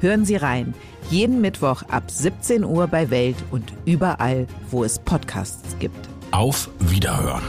Hören 0.00 0.24
Sie 0.24 0.36
rein. 0.36 0.74
Jeden 1.10 1.40
Mittwoch 1.40 1.82
ab 1.88 2.10
17 2.10 2.64
Uhr 2.64 2.86
bei 2.88 3.10
Welt 3.10 3.36
und 3.50 3.72
überall, 3.84 4.46
wo 4.70 4.84
es 4.84 4.98
Podcasts 4.98 5.76
gibt. 5.78 6.08
Auf 6.32 6.68
Wiederhören. 6.80 7.42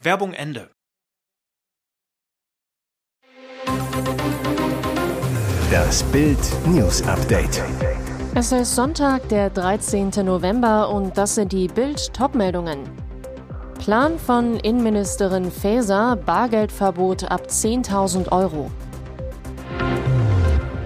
Werbung 0.00 0.32
Ende. 0.32 0.70
Das 5.70 6.02
Bild 6.04 6.38
News 6.66 7.02
Update. 7.02 7.62
Es 8.36 8.52
ist 8.52 8.74
Sonntag, 8.74 9.28
der 9.28 9.50
13. 9.50 10.10
November 10.24 10.88
und 10.88 11.16
das 11.16 11.36
sind 11.36 11.52
die 11.52 11.68
Bild 11.68 12.12
Topmeldungen. 12.12 13.03
Plan 13.84 14.18
von 14.18 14.56
Innenministerin 14.60 15.50
Faeser, 15.50 16.16
Bargeldverbot 16.16 17.30
ab 17.30 17.48
10.000 17.50 18.32
Euro. 18.32 18.70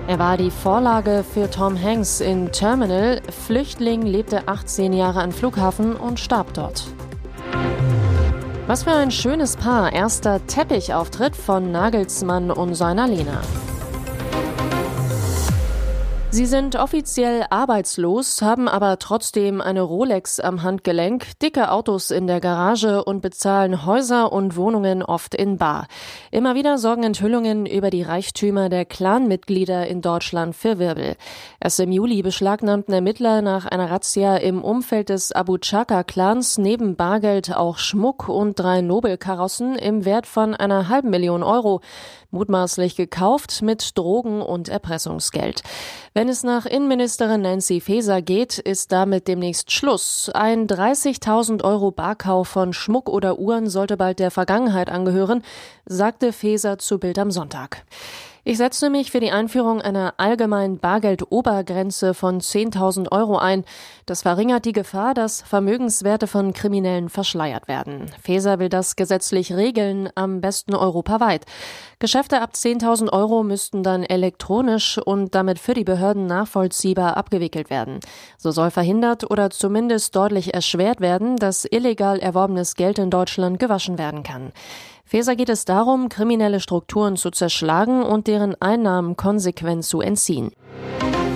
Er 0.09 0.19
war 0.19 0.37
die 0.37 0.51
Vorlage 0.51 1.23
für 1.23 1.49
Tom 1.49 1.81
Hanks 1.81 2.21
in 2.21 2.51
Terminal. 2.51 3.21
Flüchtling 3.47 4.03
lebte 4.03 4.49
18 4.49 4.93
Jahre 4.93 5.21
an 5.21 5.31
Flughafen 5.31 5.95
und 5.95 6.19
starb 6.19 6.53
dort. 6.55 6.89
Was 8.67 8.83
für 8.83 8.95
ein 8.95 9.13
schönes 9.13 9.57
Paar. 9.57 9.93
Erster 9.93 10.45
Teppichauftritt 10.49 11.37
von 11.37 11.71
Nagelsmann 11.71 12.51
und 12.51 12.75
seiner 12.75 13.07
Lena. 13.07 13.43
Sie 16.39 16.47
sind 16.47 16.77
offiziell 16.77 17.47
arbeitslos, 17.51 18.43
haben 18.43 18.69
aber 18.69 19.01
trotzdem 19.01 19.61
eine 19.61 19.83
Rolex 19.83 20.39
am 20.39 20.63
Handgelenk, 20.63 21.37
dicke 21.41 21.73
Autos 21.73 22.13
in 22.13 22.29
der 22.29 22.39
Garage 22.39 23.03
und 23.03 23.23
bezahlen 23.23 23.85
Häuser 23.85 24.33
und 24.33 24.55
Wohnungen 24.55 25.03
oft 25.03 25.35
in 25.35 25.59
Bar. 25.59 25.89
Immer 26.31 26.55
wieder 26.55 26.79
sorgen 26.79 27.03
Enthüllungen 27.03 27.67
über 27.67 27.91
die 27.91 28.05
Reichtümer 28.05 28.69
der 28.69 28.85
Clanmitglieder 28.85 29.89
in 29.89 30.01
Deutschland 30.01 30.55
für 30.55 30.79
Wirbel. 30.79 31.17
Erst 31.59 31.81
im 31.81 31.91
Juli 31.91 32.23
beschlagnahmten 32.23 32.95
Ermittler 32.95 33.43
nach 33.43 33.67
einer 33.67 33.91
Razzia 33.91 34.37
im 34.37 34.63
Umfeld 34.63 35.09
des 35.09 35.33
Abu 35.33 35.59
Chaka-Clans 35.59 36.59
neben 36.59 36.95
Bargeld 36.95 37.53
auch 37.57 37.79
Schmuck 37.79 38.29
und 38.29 38.61
drei 38.61 38.81
Nobelkarossen 38.81 39.75
im 39.75 40.05
Wert 40.05 40.29
von 40.29 40.55
einer 40.55 40.89
halben 40.89 41.11
Million 41.11 41.43
Euro, 41.43 41.81
mutmaßlich 42.31 42.95
gekauft 42.95 43.63
mit 43.63 43.97
Drogen 43.99 44.41
und 44.41 44.69
Erpressungsgeld. 44.69 45.63
Wenn 46.15 46.28
es 46.29 46.43
nach 46.43 46.67
Innenministerin 46.67 47.43
Nancy 47.43 47.81
Faeser 47.81 48.23
geht, 48.23 48.59
ist 48.59 48.93
damit 48.93 49.27
demnächst 49.29 49.73
Schluss. 49.73 50.31
Ein 50.35 50.67
30.000 50.67 51.65
Euro 51.65 51.91
Barkauf 51.91 52.49
von 52.49 52.73
Schmuck 52.73 53.09
oder 53.09 53.39
Uhren 53.39 53.69
sollte 53.69 53.97
bald 53.97 54.19
der 54.19 54.31
Vergangenheit 54.31 54.91
angehören, 54.91 55.43
sagte 55.87 56.33
Faeser 56.33 56.79
zu 56.79 56.99
Bild 56.99 57.19
am 57.19 57.31
Sonntag. 57.31 57.85
Ich 58.49 58.57
setze 58.57 58.89
mich 58.89 59.11
für 59.11 59.21
die 59.21 59.31
Einführung 59.31 59.83
einer 59.83 60.15
allgemeinen 60.17 60.79
Bargeldobergrenze 60.79 62.15
von 62.15 62.41
10.000 62.41 63.13
Euro 63.13 63.37
ein. 63.37 63.63
Das 64.07 64.23
verringert 64.23 64.65
die 64.65 64.73
Gefahr, 64.73 65.13
dass 65.13 65.43
Vermögenswerte 65.43 66.27
von 66.27 66.55
Kriminellen 66.55 67.11
verschleiert 67.11 67.69
werden. 67.69 68.11
Feser 68.23 68.59
will 68.59 68.71
das 68.71 68.97
gesetzlich 68.97 69.53
regeln, 69.53 70.09
am 70.15 70.41
besten 70.41 70.75
europaweit. 70.75 71.45
Geschäfte 71.99 72.41
ab 72.41 72.53
10.000 72.55 73.13
Euro 73.13 73.43
müssten 73.43 73.83
dann 73.83 74.03
elektronisch 74.03 74.97
und 74.97 75.35
damit 75.35 75.59
für 75.59 75.75
die 75.75 75.85
Behörden 75.85 76.25
nachvollziehbar 76.25 77.19
abgewickelt 77.19 77.69
werden. 77.69 78.01
So 78.39 78.51
soll 78.51 78.71
verhindert 78.71 79.31
oder 79.31 79.51
zumindest 79.51 80.17
deutlich 80.17 80.55
erschwert 80.55 81.03
werden, 81.03 81.37
dass 81.37 81.67
illegal 81.67 82.19
erworbenes 82.19 82.77
Geld 82.77 82.99
in 82.99 83.11
Deutschland 83.11 83.59
gewaschen 83.59 83.99
werden 83.99 84.23
kann. 84.23 84.53
Feser 85.09 85.37
geht 85.37 85.49
es 85.49 85.65
darum, 85.65 86.11
kriminelle 86.11 86.61
Strukturen 86.61 87.17
zu 87.17 87.31
zerschlagen 87.31 88.03
und 88.03 88.27
deren 88.27 88.61
Einnahmen 88.61 89.17
konsequent 89.17 89.83
zu 89.87 90.03
entziehen. 90.03 90.53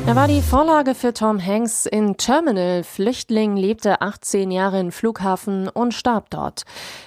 Er 0.04 0.16
war 0.16 0.26
die 0.26 0.42
Vorlage 0.42 0.96
für 0.96 1.14
Tom 1.14 1.40
Hanks 1.40 1.86
in 1.86 2.16
Terminal. 2.16 2.82
Flüchtling 2.82 3.56
lebte 3.56 4.00
18 4.00 4.50
Jahre 4.50 4.80
in 4.80 4.90
Flughafen 4.90 5.68
und 5.68 5.94
starb 5.94 6.28
dort. 6.28 6.64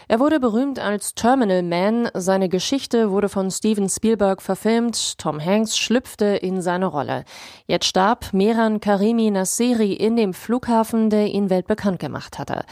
Er 0.08 0.22
wurde 0.22 0.40
berühmt 0.40 0.80
als 0.80 1.14
Terminal 1.14 1.62
Man. 1.62 2.10
Seine 2.14 2.48
Geschichte 2.48 3.12
wurde 3.12 3.28
von 3.28 3.52
Steven 3.52 3.90
Spielberg 3.90 4.42
verfilmt. 4.42 5.18
Tom 5.18 5.44
Hanks 5.44 5.78
schlüpfte 5.78 6.26
in 6.26 6.62
seine 6.62 6.86
Rolle. 6.86 7.26
Jetzt 7.68 7.86
starb 7.86 8.32
Mehran 8.32 8.80
Karimi 8.80 9.30
Nasseri 9.30 9.92
in 9.92 10.16
dem 10.16 10.34
Flughafen, 10.34 11.10
der 11.10 11.28
ihn 11.28 11.50
weltbekannt 11.50 12.00
gemacht 12.00 12.40
hatte. 12.40 12.64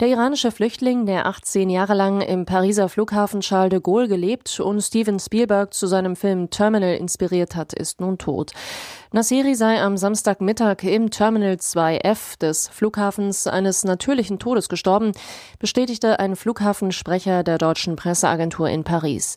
Der 0.00 0.08
iranische 0.08 0.52
Flüchtling, 0.52 1.06
der 1.06 1.26
18 1.26 1.68
Jahre 1.68 1.94
lang 1.94 2.22
im 2.22 2.46
Pariser 2.46 2.88
Flughafen 2.88 3.40
Charles 3.40 3.70
de 3.70 3.80
Gaulle 3.80 4.08
gelebt 4.08 4.58
und 4.58 4.80
Steven 4.80 5.18
Spielberg 5.18 5.74
zu 5.74 5.86
seinem 5.86 6.16
Film 6.16 6.48
Terminal 6.50 6.94
inspiriert 6.96 7.56
hat, 7.56 7.72
ist 7.72 8.00
nun 8.00 8.16
tot. 8.16 8.52
Nasseri 9.12 9.54
sei 9.66 9.82
am 9.82 9.96
Samstagmittag 9.96 10.84
im 10.84 11.10
Terminal 11.10 11.54
2F 11.54 12.38
des 12.38 12.68
Flughafens 12.68 13.48
eines 13.48 13.82
natürlichen 13.82 14.38
Todes 14.38 14.68
gestorben, 14.68 15.10
bestätigte 15.58 16.20
ein 16.20 16.36
Flughafensprecher 16.36 17.42
der 17.42 17.58
deutschen 17.58 17.96
Presseagentur 17.96 18.68
in 18.68 18.84
Paris. 18.84 19.34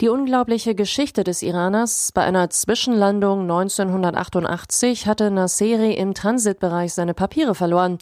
Die 0.00 0.08
unglaubliche 0.08 0.74
Geschichte 0.74 1.24
des 1.24 1.42
Iraners 1.42 2.10
bei 2.14 2.22
einer 2.22 2.48
Zwischenlandung 2.48 3.42
1988 3.42 5.06
hatte 5.06 5.30
Nasseri 5.30 5.92
im 5.92 6.14
Transitbereich 6.14 6.94
seine 6.94 7.12
Papiere 7.12 7.54
verloren. 7.54 7.98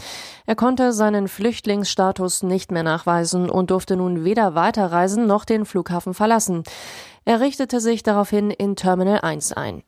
Er 0.47 0.55
konnte 0.55 0.93
seinen 0.93 1.27
Flüchtlingsstatus 1.27 2.45
nicht 2.45 2.71
mehr 2.71 2.85
nachweisen 2.85 3.51
und 3.51 3.73
durfte 3.73 3.97
nun 3.97 4.23
weder 4.23 4.55
weiterreisen 4.55 5.27
noch 5.27 5.45
den 5.45 5.65
Flughafen 5.65 6.15
verlassen. 6.15 6.63
Er 7.25 7.41
richtete 7.41 7.81
sich 7.81 8.05
daraufhin 8.05 8.53
in 8.53 8.77
Terminal 8.77 9.23
1 9.23 9.55
ein. 9.55 9.83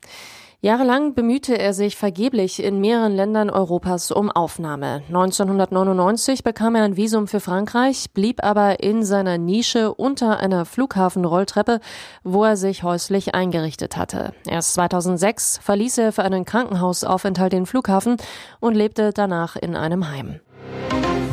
Jahrelang 0.66 1.14
bemühte 1.14 1.56
er 1.56 1.72
sich 1.72 1.94
vergeblich 1.94 2.60
in 2.60 2.80
mehreren 2.80 3.14
Ländern 3.14 3.50
Europas 3.50 4.10
um 4.10 4.32
Aufnahme. 4.32 5.04
1999 5.06 6.42
bekam 6.42 6.74
er 6.74 6.82
ein 6.82 6.96
Visum 6.96 7.28
für 7.28 7.38
Frankreich, 7.38 8.06
blieb 8.14 8.42
aber 8.42 8.80
in 8.80 9.04
seiner 9.04 9.38
Nische 9.38 9.94
unter 9.94 10.40
einer 10.40 10.64
Flughafenrolltreppe, 10.64 11.78
wo 12.24 12.42
er 12.42 12.56
sich 12.56 12.82
häuslich 12.82 13.32
eingerichtet 13.32 13.96
hatte. 13.96 14.32
Erst 14.44 14.74
2006 14.74 15.60
verließ 15.62 15.98
er 15.98 16.10
für 16.10 16.24
einen 16.24 16.44
Krankenhausaufenthalt 16.44 17.52
den 17.52 17.66
Flughafen 17.66 18.16
und 18.58 18.74
lebte 18.74 19.12
danach 19.12 19.54
in 19.54 19.76
einem 19.76 20.10
Heim. 20.10 20.40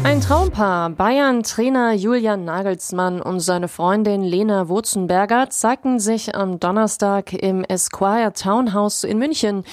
Ein 0.03 0.19
Traumpaar. 0.19 0.89
Bayern-Trainer 0.89 1.93
Julian 1.93 2.43
Nagelsmann 2.43 3.21
und 3.21 3.39
seine 3.39 3.69
Freundin 3.69 4.21
Lena 4.21 4.67
Wurzenberger 4.67 5.49
zeigten 5.49 5.97
sich 5.97 6.35
am 6.35 6.59
Donnerstag 6.59 7.31
im 7.31 7.63
Esquire 7.63 8.33
Townhouse 8.33 9.05
in 9.05 9.17
München. 9.17 9.63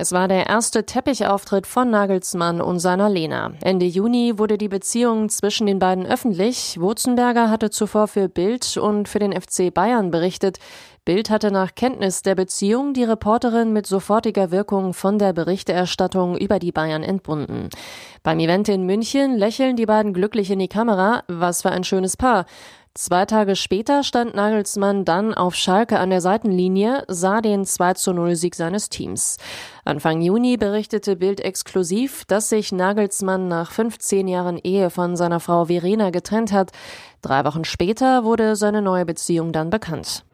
Es 0.00 0.12
war 0.12 0.28
der 0.28 0.46
erste 0.46 0.86
Teppichauftritt 0.86 1.66
von 1.66 1.90
Nagelsmann 1.90 2.62
und 2.62 2.78
seiner 2.78 3.10
Lena. 3.10 3.52
Ende 3.60 3.84
Juni 3.84 4.38
wurde 4.38 4.56
die 4.56 4.70
Beziehung 4.70 5.28
zwischen 5.28 5.66
den 5.66 5.78
beiden 5.78 6.06
öffentlich. 6.06 6.80
Wurzenberger 6.80 7.50
hatte 7.50 7.68
zuvor 7.68 8.08
für 8.08 8.30
Bild 8.30 8.78
und 8.78 9.10
für 9.10 9.18
den 9.18 9.38
FC 9.38 9.70
Bayern 9.74 10.10
berichtet. 10.10 10.58
Bild 11.04 11.28
hatte 11.28 11.50
nach 11.50 11.74
Kenntnis 11.74 12.22
der 12.22 12.34
Beziehung 12.34 12.94
die 12.94 13.04
Reporterin 13.04 13.74
mit 13.74 13.86
sofortiger 13.86 14.50
Wirkung 14.50 14.94
von 14.94 15.18
der 15.18 15.34
Berichterstattung 15.34 16.38
über 16.38 16.58
die 16.58 16.72
Bayern 16.72 17.02
entbunden. 17.02 17.68
Beim 18.22 18.38
Event 18.38 18.70
in 18.70 18.86
München 18.86 19.36
lächeln 19.36 19.76
die 19.76 19.86
beiden 19.86 20.14
glücklich 20.14 20.50
in 20.50 20.60
die 20.60 20.68
Kamera. 20.68 21.24
Was 21.28 21.60
für 21.60 21.70
ein 21.70 21.84
schönes 21.84 22.16
Paar. 22.16 22.46
Zwei 22.94 23.24
Tage 23.24 23.54
später 23.54 24.02
stand 24.02 24.34
Nagelsmann 24.34 25.04
dann 25.04 25.32
auf 25.32 25.54
Schalke 25.54 26.00
an 26.00 26.10
der 26.10 26.20
Seitenlinie, 26.20 27.04
sah 27.06 27.40
den 27.40 27.64
2 27.64 27.94
zu 27.94 28.12
0 28.12 28.34
Sieg 28.34 28.56
seines 28.56 28.88
Teams. 28.88 29.36
Anfang 29.84 30.20
Juni 30.20 30.56
berichtete 30.56 31.14
Bild 31.14 31.40
exklusiv, 31.40 32.24
dass 32.24 32.48
sich 32.48 32.72
Nagelsmann 32.72 33.46
nach 33.46 33.70
15 33.70 34.26
Jahren 34.26 34.58
Ehe 34.58 34.90
von 34.90 35.14
seiner 35.14 35.38
Frau 35.38 35.66
Verena 35.66 36.10
getrennt 36.10 36.50
hat. 36.50 36.72
Drei 37.22 37.44
Wochen 37.44 37.64
später 37.64 38.24
wurde 38.24 38.56
seine 38.56 38.82
neue 38.82 39.06
Beziehung 39.06 39.52
dann 39.52 39.70
bekannt. 39.70 40.24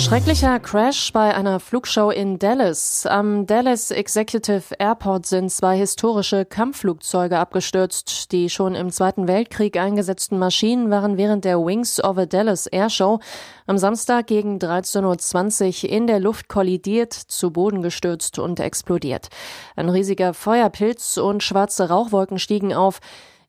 Schrecklicher 0.00 0.58
Crash 0.60 1.12
bei 1.12 1.34
einer 1.34 1.60
Flugshow 1.60 2.10
in 2.10 2.38
Dallas. 2.38 3.04
Am 3.04 3.46
Dallas 3.46 3.90
Executive 3.90 4.74
Airport 4.78 5.26
sind 5.26 5.52
zwei 5.52 5.76
historische 5.76 6.46
Kampfflugzeuge 6.46 7.38
abgestürzt. 7.38 8.32
Die 8.32 8.48
schon 8.48 8.74
im 8.74 8.90
Zweiten 8.90 9.28
Weltkrieg 9.28 9.76
eingesetzten 9.76 10.38
Maschinen 10.38 10.90
waren 10.90 11.18
während 11.18 11.44
der 11.44 11.58
Wings 11.58 12.02
of 12.02 12.16
a 12.16 12.24
Dallas 12.24 12.66
Airshow 12.66 13.20
am 13.66 13.76
Samstag 13.76 14.26
gegen 14.26 14.56
13.20 14.56 15.84
Uhr 15.84 15.90
in 15.90 16.06
der 16.06 16.18
Luft 16.18 16.48
kollidiert, 16.48 17.12
zu 17.12 17.50
Boden 17.50 17.82
gestürzt 17.82 18.38
und 18.38 18.58
explodiert. 18.58 19.28
Ein 19.76 19.90
riesiger 19.90 20.32
Feuerpilz 20.32 21.18
und 21.18 21.42
schwarze 21.42 21.90
Rauchwolken 21.90 22.38
stiegen 22.38 22.72
auf. 22.72 23.00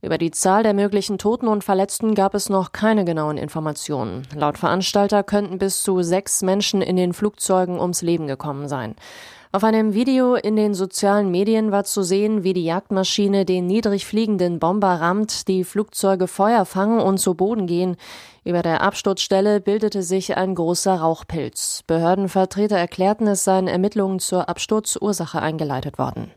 Über 0.03 0.18
die 0.18 0.31
Zahl 0.31 0.63
der 0.63 0.74
möglichen 0.74 1.19
Toten 1.19 1.48
und 1.48 1.63
Verletzten 1.63 2.15
gab 2.15 2.33
es 2.33 2.50
noch 2.50 2.71
keine 2.71 3.06
genauen 3.06 3.38
Informationen. 3.38 4.27
Laut 4.36 4.57
Veranstalter 4.57 5.21
könnten 5.21 5.59
bis 5.59 5.83
zu 5.83 6.01
sechs 6.01 6.42
Menschen 6.42 6.81
in 6.81 6.95
den 6.95 7.13
Flugzeugen 7.13 7.80
ums 7.80 8.01
Leben 8.01 8.25
gekommen 8.25 8.68
sein. 8.68 8.95
Auf 9.51 9.63
einem 9.63 9.94
Video 9.94 10.36
in 10.36 10.56
den 10.56 10.74
sozialen 10.74 11.30
Medien 11.30 11.71
war 11.71 11.83
zu 11.83 12.01
sehen, 12.01 12.44
wie 12.44 12.53
die 12.53 12.63
Jagdmaschine 12.63 13.45
den 13.45 13.68
niedrig 13.68 14.07
fliegenden 14.07 14.59
Bomber 14.59 15.01
rammt, 15.01 15.48
die 15.48 15.63
Flugzeuge 15.63 16.27
Feuer 16.27 16.65
fangen 16.65 17.00
und 17.00 17.19
zu 17.19 17.36
Boden 17.36 17.68
gehen. 17.68 17.95
Über 18.44 18.63
der 18.63 18.81
Absturzstelle 18.81 19.59
bildete 19.59 20.01
sich 20.01 20.36
ein 20.36 20.56
großer 20.56 20.95
Rauchpilz. 20.95 21.83
Behördenvertreter 21.86 22.77
erklärten, 22.77 23.27
es 23.27 23.44
seien 23.44 23.68
Ermittlungen 23.68 24.19
zur 24.19 24.50
Absturzursache 24.50 25.39
eingeleitet 25.42 26.00
worden. 26.00 26.31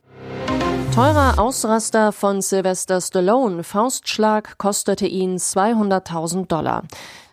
Teurer 0.94 1.40
Ausraster 1.40 2.12
von 2.12 2.40
Sylvester 2.40 3.00
Stallone. 3.00 3.64
Faustschlag 3.64 4.58
kostete 4.58 5.08
ihn 5.08 5.38
200.000 5.38 6.46
Dollar. 6.46 6.84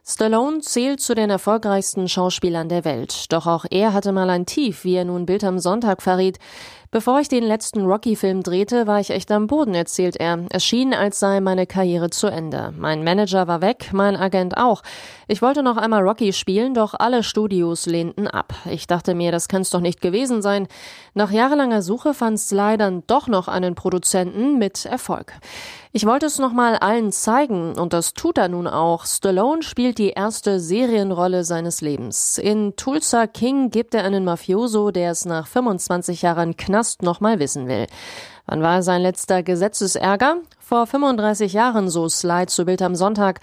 Stallone 0.04 0.62
zählt 0.62 1.00
zu 1.00 1.14
den 1.14 1.30
erfolgreichsten 1.30 2.10
Schauspielern 2.10 2.70
der 2.70 2.86
Welt. 2.86 3.32
Doch 3.32 3.46
auch 3.46 3.66
er 3.70 3.94
hatte 3.94 4.14
mal 4.14 4.32
ein 4.32 4.48
Tief, 4.48 4.84
wie 4.84 4.96
er 4.96 5.06
nun 5.06 5.28
Bild 5.28 5.44
am 5.44 5.60
Sonntag 5.60 6.02
verriet. 6.02 6.40
Bevor 6.94 7.22
ich 7.22 7.30
den 7.30 7.46
letzten 7.46 7.86
Rocky-Film 7.86 8.44
drehte, 8.44 8.86
war 8.86 9.00
ich 9.00 9.12
echt 9.12 9.32
am 9.32 9.48
Boden, 9.48 9.74
erzählt 9.74 10.18
er. 10.18 10.40
Es 10.50 10.66
schien, 10.66 10.94
als 10.94 11.20
sei 11.20 11.40
meine 11.40 11.66
Karriere 11.66 12.10
zu 12.10 12.28
Ende. 12.28 12.74
Mein 12.78 13.06
Manager 13.06 13.48
war 13.48 13.62
weg, 13.62 13.92
mein 13.94 14.18
Agent 14.18 14.58
auch. 14.58 14.82
Ich 15.30 15.42
wollte 15.42 15.64
noch 15.64 15.78
einmal 15.78 16.02
Rocky 16.02 16.34
spielen, 16.34 16.74
doch 16.74 16.94
alle 16.94 17.24
Studios 17.24 17.86
lehnten 17.86 18.28
ab. 18.28 18.54
Ich 18.70 18.88
dachte 18.88 19.16
mir, 19.16 19.32
das 19.32 19.48
kann's 19.48 19.70
doch 19.70 19.80
nicht 19.80 20.02
gewesen 20.02 20.42
sein. 20.42 20.68
Nach 21.14 21.32
jahrelanger 21.32 21.82
Suche 21.82 22.14
fand 22.14 22.38
Sly 22.38 22.76
dann 22.76 23.04
doch 23.08 23.30
noch 23.30 23.48
einen 23.48 23.74
Produzenten 23.74 24.60
mit 24.60 24.86
Erfolg. 24.86 25.32
Ich 25.94 26.06
wollte 26.06 26.26
es 26.26 26.40
nochmal 26.40 26.78
allen 26.78 27.12
zeigen 27.12 27.78
und 27.78 27.92
das 27.92 28.14
tut 28.14 28.38
er 28.38 28.48
nun 28.48 28.66
auch. 28.66 29.06
Stallone 29.06 29.62
spielt 29.62 29.98
die 29.98 30.12
erste 30.12 30.62
Serienrolle 30.62 31.44
seines 31.44 31.82
Lebens. 31.82 32.38
In 32.38 32.78
Tulsa 32.78 33.28
King 33.28 33.72
gibt 33.72 33.94
er 33.94 34.06
einen 34.06 34.24
Mafioso, 34.24 34.92
der 34.92 35.12
es 35.12 35.26
nach 35.26 35.48
25 35.48 36.22
Jahren 36.22 36.56
Knast 36.82 37.04
nochmal 37.04 37.38
wissen 37.38 37.68
will. 37.68 37.86
Wann 38.48 38.64
war 38.64 38.82
sein 38.82 39.04
letzter 39.04 39.44
Gesetzesärger? 39.44 40.38
Vor 40.60 40.88
35 40.88 41.54
Jahren, 41.54 41.90
so 41.92 42.10
Slide 42.10 42.48
zu 42.48 42.66
Bild 42.66 42.82
am 42.82 42.96
Sonntag. 42.96 43.40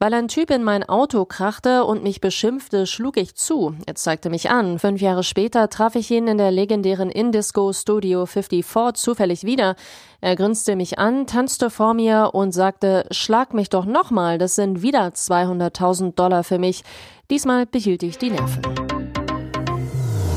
Weil 0.00 0.12
ein 0.12 0.26
Typ 0.26 0.50
in 0.50 0.64
mein 0.64 0.82
Auto 0.82 1.24
krachte 1.24 1.84
und 1.84 2.02
mich 2.02 2.20
beschimpfte, 2.20 2.88
schlug 2.88 3.16
ich 3.16 3.36
zu. 3.36 3.76
Er 3.86 3.94
zeigte 3.94 4.28
mich 4.28 4.50
an. 4.50 4.80
Fünf 4.80 5.00
Jahre 5.00 5.22
später 5.22 5.68
traf 5.68 5.94
ich 5.94 6.10
ihn 6.10 6.26
in 6.26 6.36
der 6.36 6.50
legendären 6.50 7.10
Indisco 7.10 7.72
Studio 7.72 8.26
54 8.26 9.00
zufällig 9.00 9.44
wieder. 9.44 9.76
Er 10.20 10.34
grinste 10.34 10.74
mich 10.74 10.98
an, 10.98 11.28
tanzte 11.28 11.70
vor 11.70 11.94
mir 11.94 12.30
und 12.32 12.50
sagte, 12.50 13.06
schlag 13.12 13.54
mich 13.54 13.70
doch 13.70 13.84
nochmal, 13.84 14.38
das 14.38 14.56
sind 14.56 14.82
wieder 14.82 15.06
200.000 15.06 16.16
Dollar 16.16 16.42
für 16.42 16.58
mich. 16.58 16.82
Diesmal 17.30 17.66
behielt 17.66 18.02
ich 18.02 18.18
die 18.18 18.30
Nerven. 18.30 18.79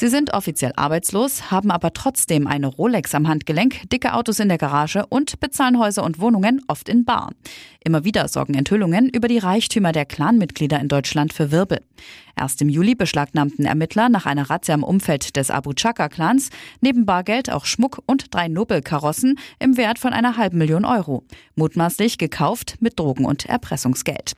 Sie 0.00 0.08
sind 0.08 0.32
offiziell 0.32 0.72
arbeitslos, 0.76 1.50
haben 1.50 1.70
aber 1.70 1.92
trotzdem 1.92 2.46
eine 2.46 2.68
Rolex 2.68 3.14
am 3.14 3.28
Handgelenk, 3.28 3.86
dicke 3.90 4.14
Autos 4.14 4.38
in 4.38 4.48
der 4.48 4.56
Garage 4.56 5.04
und 5.10 5.40
bezahlen 5.40 5.78
Häuser 5.78 6.04
und 6.04 6.18
Wohnungen 6.18 6.62
oft 6.68 6.88
in 6.88 7.04
Bar. 7.04 7.32
Immer 7.84 8.02
wieder 8.02 8.26
sorgen 8.28 8.54
Enthüllungen 8.54 9.10
über 9.10 9.28
die 9.28 9.36
Reichtümer 9.36 9.92
der 9.92 10.06
Clanmitglieder 10.06 10.80
in 10.80 10.88
Deutschland 10.88 11.34
für 11.34 11.50
Wirbel. 11.50 11.82
Erst 12.34 12.62
im 12.62 12.70
Juli 12.70 12.94
beschlagnahmten 12.94 13.66
Ermittler 13.66 14.08
nach 14.08 14.24
einer 14.24 14.48
Razzia 14.48 14.74
im 14.74 14.84
Umfeld 14.84 15.36
des 15.36 15.50
Abu 15.50 15.74
Chaka-Clans 15.74 16.48
neben 16.80 17.04
Bargeld 17.04 17.50
auch 17.50 17.66
Schmuck 17.66 18.02
und 18.06 18.34
drei 18.34 18.48
Nobelkarossen 18.48 19.38
im 19.58 19.76
Wert 19.76 19.98
von 19.98 20.14
einer 20.14 20.38
halben 20.38 20.56
Million 20.56 20.86
Euro, 20.86 21.24
mutmaßlich 21.56 22.16
gekauft 22.16 22.76
mit 22.80 22.98
Drogen- 22.98 23.26
und 23.26 23.44
Erpressungsgeld. 23.44 24.32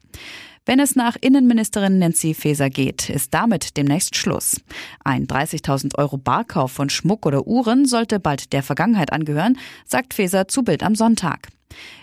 Wenn 0.65 0.79
es 0.79 0.95
nach 0.95 1.17
Innenministerin 1.21 1.99
Nancy 1.99 2.35
Faeser 2.35 2.71
geht, 2.71 3.11
ist 3.11 3.35
damit 3.35 3.77
demnächst 3.77 4.15
Schluss. 4.15 4.61
Ein 5.03 5.27
30.000 5.27 5.99
Euro 5.99 6.19
Barkauf 6.19 6.71
von 6.71 6.89
Schmuck 6.89 7.27
oder 7.27 7.49
Uhren 7.49 7.85
sollte 7.85 8.21
bald 8.21 8.53
der 8.53 8.63
Vergangenheit 8.63 9.13
angehören, 9.13 9.59
sagt 9.85 10.15
Faeser 10.15 10.47
zu 10.47 10.63
Bild 10.63 10.85
am 10.85 10.95
Sonntag. 10.95 11.49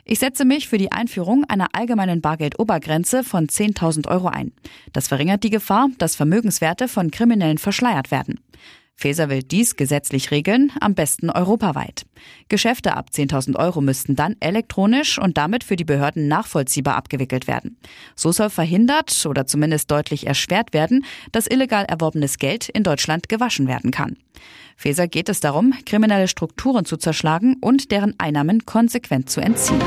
Ich 0.04 0.20
setze 0.20 0.44
mich 0.44 0.68
für 0.68 0.78
die 0.78 0.92
Einführung 0.92 1.46
einer 1.46 1.68
allgemeinen 1.72 2.20
Bargeldobergrenze 2.20 3.24
von 3.24 3.48
10.000 3.48 4.10
Euro 4.10 4.28
ein. 4.28 4.52
Das 4.92 5.08
verringert 5.08 5.44
die 5.44 5.52
Gefahr, 5.52 5.88
dass 5.98 6.18
Vermögenswerte 6.18 6.90
von 6.90 7.12
Kriminellen 7.12 7.60
verschleiert 7.60 8.12
werden. 8.12 8.42
Faeser 9.00 9.30
will 9.30 9.44
dies 9.44 9.78
gesetzlich 9.78 10.30
regeln, 10.30 10.74
am 10.81 10.94
besten 10.94 11.30
europaweit. 11.30 12.06
Geschäfte 12.50 12.98
ab 12.98 13.12
10.000 13.13 13.56
Euro 13.56 13.80
müssten 13.80 14.18
dann 14.18 14.36
elektronisch 14.42 15.18
und 15.18 15.38
damit 15.38 15.63
für 15.63 15.78
die 15.78 15.86
Behörden 15.86 16.28
nachvollziehbar 16.28 16.98
abgewickelt 16.98 17.48
werden. 17.48 17.78
So 18.18 18.34
soll 18.34 18.50
verhindert 18.50 19.25
oder 19.25 19.48
zumindest 19.48 19.90
deutlich 19.90 20.28
erschwert 20.28 20.74
werden, 20.74 21.06
dass 21.31 21.48
illegal 21.48 21.86
erworbenes 21.86 22.40
Geld 22.40 22.68
in 22.68 22.84
Deutschland 22.84 23.30
gewaschen 23.30 23.69
werden 23.69 23.92
kann. 23.92 24.18
Faeser 24.75 25.07
geht 25.07 25.30
es 25.30 25.40
darum, 25.40 25.74
kriminelle 25.86 26.28
Strukturen 26.28 26.84
zu 26.84 26.98
zerschlagen 26.98 27.56
und 27.62 27.92
deren 27.92 28.19
Einnahmen 28.19 28.66
konsequent 28.66 29.30
zu 29.30 29.40
entziehen. 29.40 29.80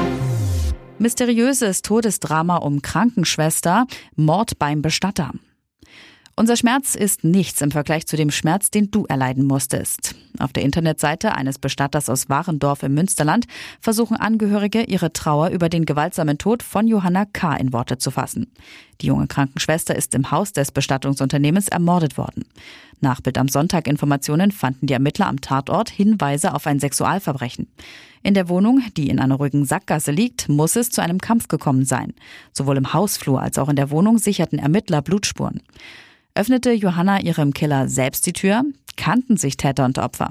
Mysteriöses 0.98 1.82
Todesdrama 1.82 2.56
um 2.56 2.80
Krankenschwester, 2.80 3.86
Mord 4.16 4.58
beim 4.58 4.80
Bestatter. 4.80 5.32
Unser 6.34 6.56
Schmerz 6.56 6.94
ist 6.94 7.24
nichts 7.24 7.60
im 7.60 7.70
Vergleich 7.70 8.06
zu 8.06 8.16
dem 8.16 8.30
Schmerz, 8.30 8.70
den 8.70 8.90
du 8.90 9.04
erleiden 9.04 9.44
musstest. 9.44 10.14
Auf 10.38 10.54
der 10.54 10.62
Internetseite 10.62 11.34
eines 11.34 11.58
Bestatters 11.58 12.08
aus 12.08 12.30
Warendorf 12.30 12.82
im 12.82 12.94
Münsterland 12.94 13.46
versuchen 13.80 14.16
Angehörige 14.16 14.84
ihre 14.84 15.12
Trauer 15.12 15.50
über 15.50 15.68
den 15.68 15.84
gewaltsamen 15.84 16.38
Tod 16.38 16.62
von 16.62 16.88
Johanna 16.88 17.26
K. 17.26 17.54
in 17.56 17.74
Worte 17.74 17.98
zu 17.98 18.10
fassen. 18.10 18.50
Die 19.02 19.08
junge 19.08 19.26
Krankenschwester 19.26 19.94
ist 19.94 20.14
im 20.14 20.30
Haus 20.30 20.52
des 20.54 20.72
Bestattungsunternehmens 20.72 21.68
ermordet 21.68 22.16
worden. 22.16 22.46
Nach 23.02 23.20
Bild 23.20 23.36
am 23.36 23.48
Sonntag 23.48 23.86
Informationen 23.86 24.52
fanden 24.52 24.86
die 24.86 24.94
Ermittler 24.94 25.26
am 25.26 25.42
Tatort 25.42 25.90
Hinweise 25.90 26.54
auf 26.54 26.66
ein 26.66 26.80
Sexualverbrechen. 26.80 27.66
In 28.22 28.32
der 28.32 28.48
Wohnung, 28.48 28.80
die 28.96 29.10
in 29.10 29.18
einer 29.18 29.34
ruhigen 29.34 29.66
Sackgasse 29.66 30.12
liegt, 30.12 30.48
muss 30.48 30.76
es 30.76 30.88
zu 30.88 31.02
einem 31.02 31.18
Kampf 31.18 31.48
gekommen 31.48 31.84
sein. 31.84 32.14
Sowohl 32.54 32.78
im 32.78 32.94
Hausflur 32.94 33.42
als 33.42 33.58
auch 33.58 33.68
in 33.68 33.76
der 33.76 33.90
Wohnung 33.90 34.16
sicherten 34.16 34.58
Ermittler 34.58 35.02
Blutspuren. 35.02 35.60
Öffnete 36.34 36.72
Johanna 36.72 37.20
ihrem 37.20 37.52
Killer 37.52 37.88
selbst 37.88 38.24
die 38.24 38.32
Tür? 38.32 38.62
Kannten 38.96 39.36
sich 39.36 39.58
Täter 39.58 39.84
und 39.84 39.98
Opfer? 39.98 40.30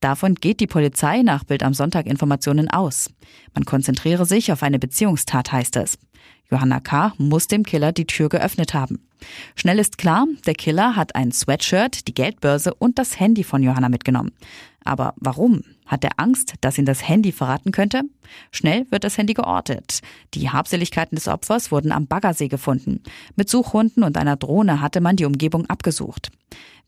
Davon 0.00 0.34
geht 0.34 0.60
die 0.60 0.66
Polizei 0.66 1.22
nach 1.22 1.44
Bild 1.44 1.62
am 1.62 1.72
Sonntag 1.72 2.06
Informationen 2.06 2.68
aus. 2.68 3.10
Man 3.54 3.64
konzentriere 3.64 4.26
sich 4.26 4.52
auf 4.52 4.62
eine 4.62 4.78
Beziehungstat, 4.78 5.50
heißt 5.50 5.76
es. 5.76 5.98
Johanna 6.50 6.80
K. 6.80 7.12
muss 7.18 7.46
dem 7.46 7.62
Killer 7.62 7.92
die 7.92 8.06
Tür 8.06 8.28
geöffnet 8.28 8.74
haben. 8.74 8.98
Schnell 9.54 9.78
ist 9.78 9.98
klar, 9.98 10.26
der 10.46 10.54
Killer 10.54 10.96
hat 10.96 11.14
ein 11.14 11.30
Sweatshirt, 11.30 12.08
die 12.08 12.14
Geldbörse 12.14 12.74
und 12.74 12.98
das 12.98 13.20
Handy 13.20 13.44
von 13.44 13.62
Johanna 13.62 13.88
mitgenommen. 13.88 14.32
Aber 14.84 15.14
warum? 15.16 15.62
Hat 15.86 16.04
er 16.04 16.18
Angst, 16.18 16.54
dass 16.60 16.78
ihn 16.78 16.86
das 16.86 17.06
Handy 17.06 17.32
verraten 17.32 17.72
könnte? 17.72 18.02
Schnell 18.50 18.86
wird 18.90 19.04
das 19.04 19.18
Handy 19.18 19.34
geortet. 19.34 20.00
Die 20.34 20.50
Habseligkeiten 20.50 21.16
des 21.16 21.28
Opfers 21.28 21.70
wurden 21.70 21.92
am 21.92 22.06
Baggersee 22.06 22.48
gefunden. 22.48 23.02
Mit 23.36 23.50
Suchhunden 23.50 24.02
und 24.02 24.16
einer 24.16 24.36
Drohne 24.36 24.80
hatte 24.80 25.00
man 25.00 25.16
die 25.16 25.24
Umgebung 25.24 25.66
abgesucht. 25.66 26.30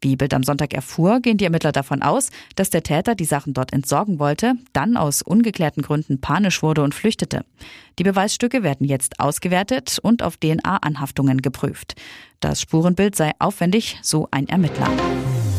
Wie 0.00 0.16
Bild 0.16 0.34
am 0.34 0.42
Sonntag 0.42 0.74
erfuhr, 0.74 1.20
gehen 1.20 1.36
die 1.36 1.44
Ermittler 1.44 1.70
davon 1.70 2.02
aus, 2.02 2.30
dass 2.56 2.70
der 2.70 2.82
Täter 2.82 3.14
die 3.14 3.24
Sachen 3.24 3.54
dort 3.54 3.72
entsorgen 3.72 4.18
wollte, 4.18 4.54
dann 4.72 4.96
aus 4.96 5.22
ungeklärten 5.22 5.82
Gründen 5.82 6.20
panisch 6.20 6.60
wurde 6.62 6.82
und 6.82 6.92
flüchtete. 6.92 7.44
Die 8.00 8.02
Beweisstücke 8.02 8.64
werden 8.64 8.86
jetzt 8.86 9.20
ausgewertet 9.22 9.98
und 10.02 10.22
auf 10.22 10.36
DNA-Anhaftungen 10.36 11.42
geprüft. 11.42 11.94
Das 12.40 12.60
Spurenbild 12.60 13.16
sei 13.16 13.32
aufwendig, 13.38 13.98
so 14.02 14.28
ein 14.30 14.48
Ermittler. 14.48 14.88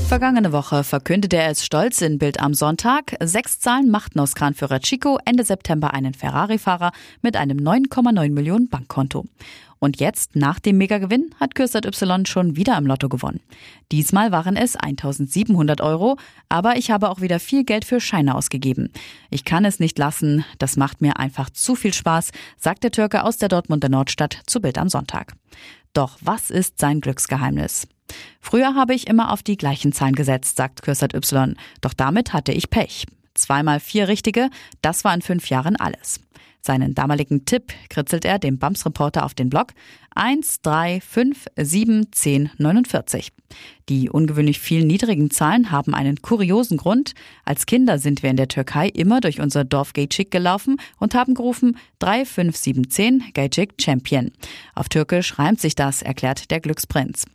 Vergangene 0.08 0.52
Woche 0.52 0.84
verkündete 0.84 1.38
er 1.38 1.50
es 1.50 1.66
stolz 1.66 2.02
in 2.02 2.20
Bild 2.20 2.40
am 2.40 2.54
Sonntag. 2.54 3.16
Sechs 3.24 3.60
Zahlen 3.60 3.90
machten 3.90 4.20
aus 4.20 4.36
Kranführer 4.36 4.80
Chico 4.80 5.18
Ende 5.26 5.44
September 5.44 5.94
einen 5.94 6.14
Ferrari-Fahrer 6.14 6.92
mit 7.22 7.36
einem 7.36 7.58
9,9 7.58 8.30
Millionen 8.32 8.70
Bankkonto. 8.70 9.26
Und 9.84 10.00
jetzt, 10.00 10.38
nach 10.38 10.62
dem 10.62 10.78
Megagewinn, 10.78 11.36
hat 11.42 11.56
Kürsat 11.56 11.86
Y 11.86 12.26
schon 12.26 12.56
wieder 12.56 12.78
im 12.78 12.86
Lotto 12.86 13.10
gewonnen. 13.10 13.42
Diesmal 13.92 14.32
waren 14.32 14.56
es 14.56 14.78
1700 14.78 15.82
Euro, 15.82 16.16
aber 16.48 16.78
ich 16.78 16.90
habe 16.90 17.10
auch 17.10 17.20
wieder 17.20 17.38
viel 17.38 17.66
Geld 17.66 17.84
für 17.84 18.00
Scheine 18.00 18.34
ausgegeben. 18.36 18.94
Ich 19.30 19.44
kann 19.44 19.66
es 19.66 19.82
nicht 19.82 20.00
lassen, 20.00 20.46
das 20.58 20.78
macht 20.78 21.02
mir 21.02 21.20
einfach 21.20 21.50
zu 21.50 21.76
viel 21.76 21.94
Spaß, 21.94 22.32
sagt 22.58 22.86
der 22.86 22.92
Türke 22.92 23.26
aus 23.26 23.36
der 23.36 23.50
Dortmunder 23.50 23.90
Nordstadt 23.90 24.40
zu 24.48 24.62
Bild 24.62 24.78
am 24.78 24.88
Sonntag. 24.88 25.34
Doch 25.92 26.18
was 26.22 26.50
ist 26.50 26.80
sein 26.80 27.02
Glücksgeheimnis? 27.02 27.86
Früher 28.40 28.76
habe 28.76 28.94
ich 28.94 29.08
immer 29.08 29.34
auf 29.34 29.44
die 29.44 29.58
gleichen 29.58 29.92
Zahlen 29.92 30.16
gesetzt, 30.16 30.56
sagt 30.56 30.82
Kürsat 30.82 31.14
Y. 31.14 31.58
Doch 31.82 31.94
damit 31.94 32.32
hatte 32.32 32.54
ich 32.54 32.70
Pech. 32.70 33.06
Zweimal 33.34 33.82
vier 33.82 34.08
richtige, 34.08 34.50
das 34.82 35.04
war 35.04 35.14
in 35.14 35.22
fünf 35.22 35.50
Jahren 35.50 35.76
alles. 35.76 36.22
Seinen 36.66 36.96
damaligen 36.96 37.44
Tipp 37.44 37.74
kritzelt 37.90 38.24
er 38.24 38.40
dem 38.40 38.58
BAMS-Reporter 38.58 39.26
auf 39.26 39.34
den 39.34 39.50
Blog 39.50 39.74
1, 40.16 40.62
3, 40.62 41.02
5, 41.02 41.48
7, 41.58 42.08
10, 42.10 42.52
49. 42.58 43.34
Die 43.90 44.10
ungewöhnlich 44.10 44.60
vielen 44.60 44.88
niedrigen 44.88 45.30
Zahlen 45.30 45.72
haben 45.72 45.94
einen 45.94 46.22
kuriosen 46.22 46.78
Grund. 46.78 47.16
Als 47.44 47.66
Kinder 47.66 48.00
sind 48.00 48.24
wir 48.24 48.30
in 48.30 48.38
der 48.38 48.48
Türkei 48.48 48.88
immer 48.88 49.20
durch 49.20 49.42
unser 49.42 49.66
Dorf 49.66 49.92
Geycik 49.92 50.32
gelaufen 50.32 50.78
und 51.00 51.16
haben 51.16 51.34
gerufen 51.34 51.78
3, 52.00 52.24
5, 52.24 52.56
7, 52.56 52.90
10, 52.90 53.24
Geycik 53.34 53.74
Champion. 53.82 54.32
Auf 54.74 54.88
Türkisch 54.88 55.38
reimt 55.38 55.60
sich 55.60 55.76
das, 55.76 56.02
erklärt 56.02 56.50
der 56.50 56.62
Glücksprinz. 56.62 57.26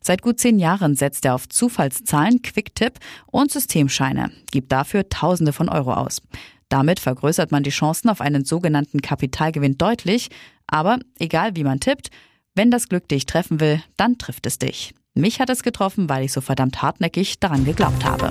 Seit 0.00 0.22
gut 0.22 0.40
zehn 0.40 0.58
Jahren 0.58 0.96
setzt 0.96 1.24
er 1.24 1.36
auf 1.36 1.48
Zufallszahlen, 1.48 2.42
Quicktip 2.42 2.98
und 3.26 3.52
Systemscheine, 3.52 4.32
gibt 4.50 4.72
dafür 4.72 5.08
Tausende 5.08 5.52
von 5.52 5.68
Euro 5.68 5.92
aus. 5.94 6.20
Damit 6.72 7.00
vergrößert 7.00 7.52
man 7.52 7.64
die 7.64 7.68
Chancen 7.68 8.08
auf 8.08 8.22
einen 8.22 8.46
sogenannten 8.46 9.02
Kapitalgewinn 9.02 9.76
deutlich. 9.76 10.30
Aber 10.66 10.98
egal 11.18 11.54
wie 11.54 11.64
man 11.64 11.80
tippt, 11.80 12.08
wenn 12.54 12.70
das 12.70 12.88
Glück 12.88 13.06
dich 13.08 13.26
treffen 13.26 13.60
will, 13.60 13.82
dann 13.98 14.16
trifft 14.16 14.46
es 14.46 14.58
dich. 14.58 14.94
Mich 15.12 15.38
hat 15.38 15.50
es 15.50 15.62
getroffen, 15.62 16.08
weil 16.08 16.24
ich 16.24 16.32
so 16.32 16.40
verdammt 16.40 16.80
hartnäckig 16.80 17.38
daran 17.40 17.66
geglaubt 17.66 18.06
habe. 18.06 18.30